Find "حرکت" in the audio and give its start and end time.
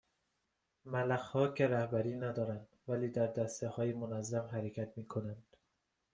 4.51-4.97